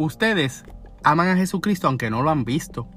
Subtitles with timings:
[0.00, 0.64] Ustedes
[1.04, 2.88] aman a Jesucristo aunque no lo han visto.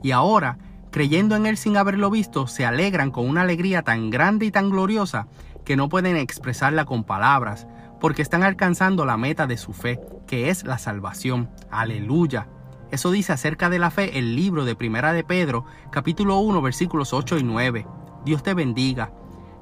[0.00, 0.58] Y ahora,
[0.92, 4.70] creyendo en Él sin haberlo visto, se alegran con una alegría tan grande y tan
[4.70, 5.26] gloriosa
[5.64, 7.66] que no pueden expresarla con palabras,
[8.00, 9.98] porque están alcanzando la meta de su fe,
[10.28, 11.50] que es la salvación.
[11.72, 12.46] Aleluya.
[12.92, 17.12] Eso dice acerca de la fe el libro de Primera de Pedro, capítulo 1, versículos
[17.12, 17.86] 8 y 9.
[18.24, 19.12] Dios te bendiga.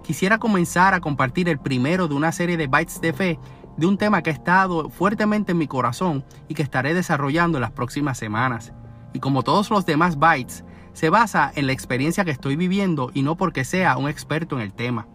[0.02, 3.38] Quisiera comenzar a compartir el primero de una serie de bytes de fe
[3.80, 7.62] de un tema que ha estado fuertemente en mi corazón y que estaré desarrollando en
[7.62, 8.74] las próximas semanas.
[9.14, 13.22] Y como todos los demás bytes, se basa en la experiencia que estoy viviendo y
[13.22, 15.08] no porque sea un experto en el tema.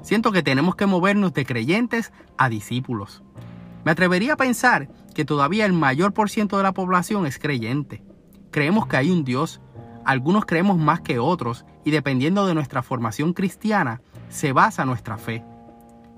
[0.00, 3.22] Siento que tenemos que movernos de creyentes a discípulos.
[3.84, 8.02] Me atrevería a pensar que todavía el mayor por ciento de la población es creyente.
[8.50, 9.60] Creemos que hay un Dios,
[10.06, 15.44] algunos creemos más que otros y dependiendo de nuestra formación cristiana se basa nuestra fe.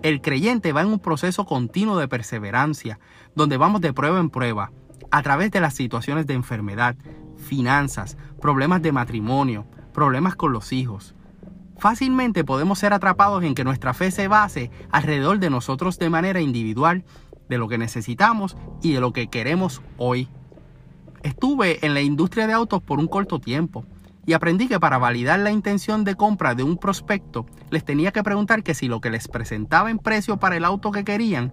[0.02, 2.98] El creyente va en un proceso continuo de perseverancia,
[3.36, 4.72] donde vamos de prueba en prueba,
[5.12, 6.96] a través de las situaciones de enfermedad,
[7.36, 11.14] finanzas, problemas de matrimonio, problemas con los hijos.
[11.78, 16.40] Fácilmente podemos ser atrapados en que nuestra fe se base alrededor de nosotros de manera
[16.40, 17.04] individual,
[17.48, 20.28] de lo que necesitamos y de lo que queremos hoy.
[21.22, 23.84] Estuve en la industria de autos por un corto tiempo
[24.24, 28.22] y aprendí que para validar la intención de compra de un prospecto les tenía que
[28.22, 31.52] preguntar que si lo que les presentaba en precio para el auto que querían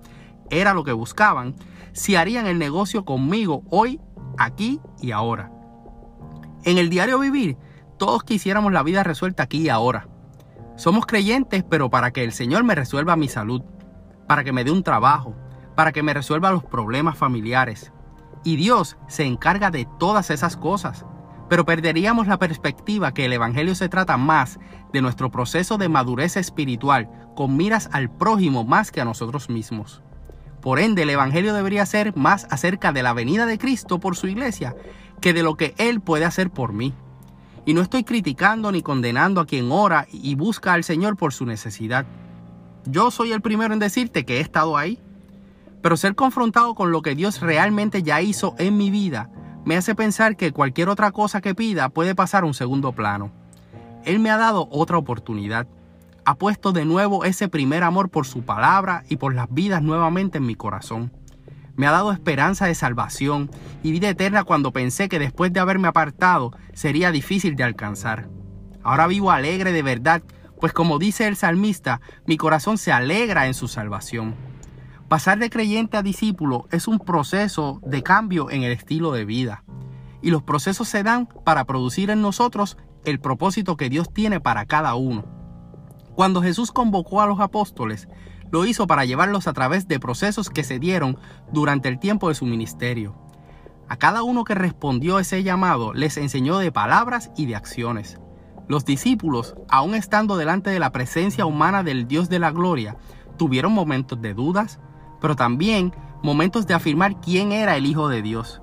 [0.49, 1.55] era lo que buscaban,
[1.93, 3.99] si harían el negocio conmigo hoy,
[4.37, 5.51] aquí y ahora.
[6.63, 7.57] En el diario vivir,
[7.97, 10.07] todos quisiéramos la vida resuelta aquí y ahora.
[10.75, 13.61] Somos creyentes, pero para que el Señor me resuelva mi salud,
[14.27, 15.35] para que me dé un trabajo,
[15.75, 17.91] para que me resuelva los problemas familiares.
[18.43, 21.05] Y Dios se encarga de todas esas cosas.
[21.49, 24.59] Pero perderíamos la perspectiva que el Evangelio se trata más
[24.93, 30.03] de nuestro proceso de madurez espiritual con miras al prójimo más que a nosotros mismos.
[30.61, 34.27] Por ende, el Evangelio debería ser más acerca de la venida de Cristo por su
[34.27, 34.75] iglesia
[35.21, 36.93] que de lo que Él puede hacer por mí.
[37.65, 41.45] Y no estoy criticando ni condenando a quien ora y busca al Señor por su
[41.45, 42.05] necesidad.
[42.85, 44.99] Yo soy el primero en decirte que he estado ahí.
[45.81, 49.29] Pero ser confrontado con lo que Dios realmente ya hizo en mi vida
[49.69, 53.31] me hace pensar que cualquier otra cosa que pida puede pasar a un segundo plano.
[54.03, 55.67] Él me ha dado otra oportunidad.
[56.25, 60.39] Ha puesto de nuevo ese primer amor por su palabra y por las vidas nuevamente
[60.39, 61.13] en mi corazón.
[61.75, 63.51] Me ha dado esperanza de salvación
[63.83, 68.27] y vida eterna cuando pensé que después de haberme apartado sería difícil de alcanzar.
[68.81, 70.23] Ahora vivo alegre de verdad,
[70.59, 74.33] pues como dice el salmista, mi corazón se alegra en su salvación.
[75.09, 79.63] Pasar de creyente a discípulo es un proceso de cambio en el estilo de vida.
[80.21, 84.67] Y los procesos se dan para producir en nosotros el propósito que Dios tiene para
[84.67, 85.25] cada uno.
[86.13, 88.07] Cuando Jesús convocó a los apóstoles,
[88.51, 91.17] lo hizo para llevarlos a través de procesos que se dieron
[91.51, 93.15] durante el tiempo de su ministerio.
[93.87, 98.19] A cada uno que respondió ese llamado les enseñó de palabras y de acciones.
[98.67, 102.95] Los discípulos, aun estando delante de la presencia humana del Dios de la gloria,
[103.37, 104.79] tuvieron momentos de dudas,
[105.21, 108.61] pero también momentos de afirmar quién era el Hijo de Dios.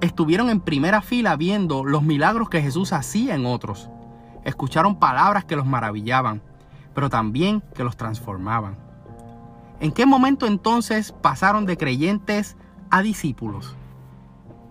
[0.00, 3.88] Estuvieron en primera fila viendo los milagros que Jesús hacía en otros.
[4.44, 6.42] Escucharon palabras que los maravillaban,
[6.94, 8.76] pero también que los transformaban.
[9.80, 12.56] ¿En qué momento entonces pasaron de creyentes
[12.90, 13.76] a discípulos?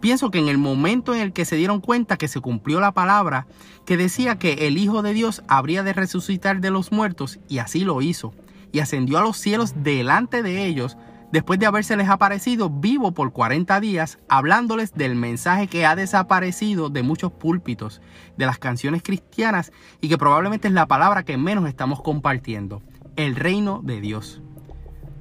[0.02, 2.92] Pienso que en el momento en el que se dieron cuenta que se cumplió la
[2.92, 3.46] palabra
[3.86, 7.82] que decía que el Hijo de Dios habría de resucitar de los muertos, y así
[7.82, 8.34] lo hizo
[8.72, 10.98] y ascendió a los cielos delante de ellos,
[11.32, 17.04] después de habérseles aparecido vivo por 40 días, hablándoles del mensaje que ha desaparecido de
[17.04, 18.02] muchos púlpitos,
[18.38, 19.72] de las canciones cristianas
[20.02, 22.82] y que probablemente es la palabra que menos estamos compartiendo,
[23.16, 24.42] el reino de Dios.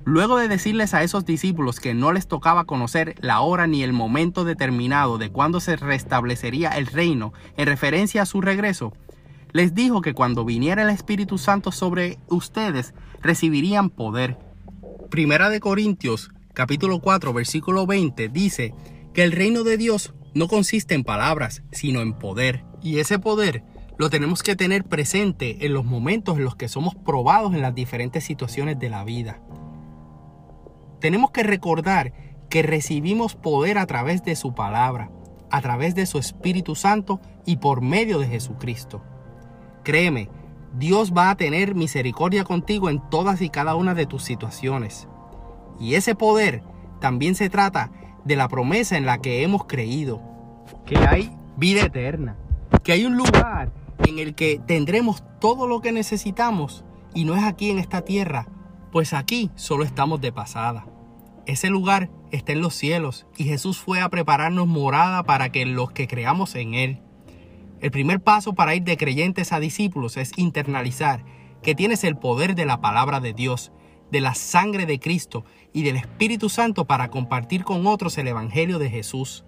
[0.05, 3.93] Luego de decirles a esos discípulos que no les tocaba conocer la hora ni el
[3.93, 8.95] momento determinado de cuándo se restablecería el reino en referencia a su regreso,
[9.53, 14.39] les dijo que cuando viniera el Espíritu Santo sobre ustedes, recibirían poder.
[15.11, 18.75] Primera de Corintios, capítulo 4, versículo 20, dice
[19.13, 22.65] que el reino de Dios no consiste en palabras, sino en poder.
[22.83, 23.65] Y ese poder
[23.99, 27.75] lo tenemos que tener presente en los momentos en los que somos probados en las
[27.75, 29.41] diferentes situaciones de la vida.
[31.01, 32.13] Tenemos que recordar
[32.49, 35.11] que recibimos poder a través de su palabra,
[35.51, 39.03] a través de su Espíritu Santo y por medio de Jesucristo.
[39.91, 40.29] Créeme,
[40.79, 45.09] Dios va a tener misericordia contigo en todas y cada una de tus situaciones.
[45.81, 46.63] Y ese poder
[47.01, 47.91] también se trata
[48.25, 50.23] de la promesa en la que hemos creído,
[50.87, 52.37] que hay vida eterna,
[52.85, 53.73] que hay un lugar
[54.07, 58.47] en el que tendremos todo lo que necesitamos y no es aquí en esta tierra,
[58.93, 60.87] pues aquí solo estamos de pasada.
[61.47, 65.91] Ese lugar está en los cielos y Jesús fue a prepararnos morada para que los
[65.91, 67.03] que creamos en Él.
[67.81, 71.25] El primer paso para ir de creyentes a discípulos es internalizar
[71.63, 73.73] que tienes el poder de la palabra de Dios,
[74.11, 78.79] de la sangre de Cristo y del Espíritu Santo para compartir con otros el Evangelio
[78.79, 79.45] de Jesús.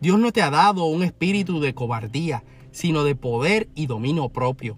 [0.00, 4.76] Dios no te ha dado un espíritu de cobardía, sino de poder y dominio propio.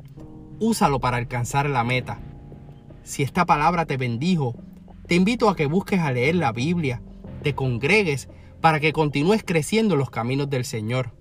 [0.60, 2.20] Úsalo para alcanzar la meta.
[3.02, 4.54] Si esta palabra te bendijo,
[5.08, 7.02] te invito a que busques a leer la Biblia,
[7.42, 8.28] te congregues
[8.60, 11.12] para que continúes creciendo en los caminos del Señor.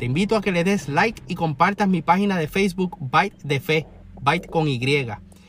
[0.00, 3.60] Te invito a que le des like y compartas mi página de Facebook Byte de
[3.60, 3.86] Fe,
[4.22, 4.80] Byte con Y,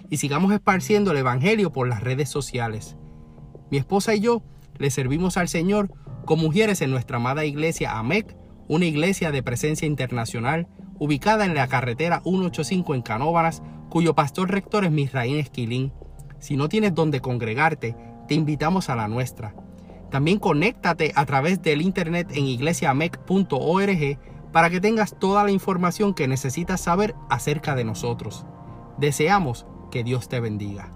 [0.09, 2.97] y sigamos esparciendo el Evangelio por las redes sociales.
[3.69, 4.43] Mi esposa y yo
[4.77, 5.89] le servimos al Señor
[6.25, 8.35] como mujeres en nuestra amada iglesia AMEC,
[8.67, 10.67] una iglesia de presencia internacional
[10.99, 15.93] ubicada en la carretera 185 en Canóvanas, cuyo pastor rector es Misraín Esquilín.
[16.39, 17.95] Si no tienes donde congregarte,
[18.27, 19.55] te invitamos a la nuestra.
[20.09, 24.19] También conéctate a través del internet en iglesiamec.org
[24.51, 28.45] para que tengas toda la información que necesitas saber acerca de nosotros.
[28.97, 30.91] Deseamos que Dios te bendiga.